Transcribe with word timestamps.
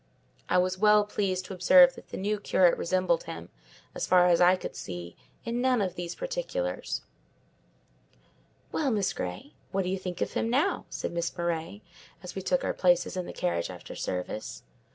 I 0.49 0.57
was 0.57 0.79
well 0.79 1.05
pleased 1.05 1.45
to 1.45 1.53
observe 1.53 1.93
that 1.93 2.07
the 2.07 2.17
new 2.17 2.39
curate 2.39 2.75
resembled 2.75 3.25
him, 3.25 3.49
as 3.93 4.07
far 4.07 4.25
as 4.29 4.41
I 4.41 4.55
could 4.55 4.75
see, 4.75 5.15
in 5.45 5.61
none 5.61 5.79
of 5.79 5.93
these 5.93 6.15
particulars. 6.15 7.03
"Well, 8.71 8.89
Miss 8.89 9.13
Grey, 9.13 9.53
what 9.71 9.83
do 9.83 9.89
you 9.89 9.99
think 9.99 10.19
of 10.19 10.33
him 10.33 10.49
now?" 10.49 10.87
said 10.89 11.11
Miss 11.11 11.37
Murray, 11.37 11.83
as 12.23 12.33
we 12.33 12.41
took 12.41 12.63
our 12.63 12.73
places 12.73 13.15
in 13.15 13.27
the 13.27 13.31
carriage 13.31 13.69
after 13.69 13.93
service. 13.93 14.63